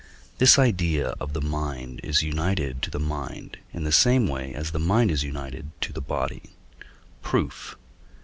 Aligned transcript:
XXI. 0.33 0.37
This 0.39 0.57
idea 0.57 1.07
of 1.19 1.33
the 1.33 1.41
mind 1.41 1.99
is 2.01 2.23
united 2.23 2.81
to 2.81 2.89
the 2.89 2.97
mind 2.99 3.59
in 3.71 3.83
the 3.83 3.91
same 3.91 4.27
way 4.27 4.51
as 4.51 4.71
the 4.71 4.79
mind 4.79 5.11
is 5.11 5.21
united 5.23 5.79
to 5.81 5.93
the 5.93 6.01
body. 6.01 6.41
Proof. 7.21 7.77